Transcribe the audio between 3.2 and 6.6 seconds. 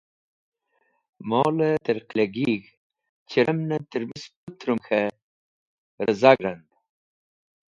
chẽremnẽn t̃ermis putrum k̃hẽ rẽz̃ag